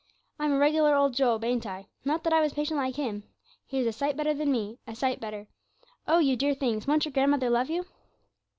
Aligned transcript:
I'm 0.39 0.51
a 0.51 0.57
regular 0.57 0.95
old 0.95 1.13
Job 1.13 1.43
now, 1.43 1.47
ain't 1.47 1.67
I? 1.67 1.85
Not 2.03 2.23
that 2.23 2.33
I 2.33 2.41
was 2.41 2.53
patient, 2.53 2.79
like 2.79 2.95
him; 2.95 3.21
he 3.67 3.77
was 3.77 3.85
a 3.85 3.91
sight 3.91 4.17
better 4.17 4.33
than 4.33 4.51
me 4.51 4.79
a 4.87 4.95
sight 4.95 5.19
better. 5.19 5.45
Oh, 6.07 6.17
you 6.17 6.35
dear 6.35 6.55
things, 6.55 6.87
won't 6.87 7.05
your 7.05 7.11
grandmother 7.11 7.51
love 7.51 7.69
you!' 7.69 7.85